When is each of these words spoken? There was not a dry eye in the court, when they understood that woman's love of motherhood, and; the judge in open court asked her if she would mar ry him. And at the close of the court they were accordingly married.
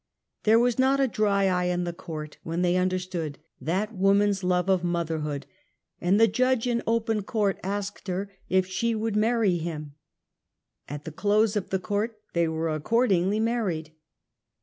There 0.45 0.57
was 0.57 0.79
not 0.79 0.99
a 0.99 1.07
dry 1.07 1.45
eye 1.45 1.65
in 1.65 1.83
the 1.83 1.93
court, 1.93 2.37
when 2.41 2.63
they 2.63 2.75
understood 2.75 3.37
that 3.59 3.93
woman's 3.95 4.43
love 4.43 4.67
of 4.67 4.83
motherhood, 4.83 5.45
and; 5.99 6.19
the 6.19 6.27
judge 6.27 6.65
in 6.65 6.81
open 6.87 7.21
court 7.21 7.59
asked 7.63 8.07
her 8.07 8.31
if 8.49 8.65
she 8.65 8.95
would 8.95 9.15
mar 9.15 9.41
ry 9.41 9.49
him. 9.57 9.93
And 10.89 10.95
at 11.01 11.05
the 11.05 11.11
close 11.11 11.55
of 11.55 11.69
the 11.69 11.77
court 11.77 12.17
they 12.33 12.47
were 12.47 12.69
accordingly 12.73 13.39
married. 13.39 13.93